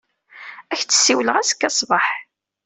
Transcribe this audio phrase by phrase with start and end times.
[0.71, 2.07] Ad k-d-siwleɣ azekka ṣṣbeḥ.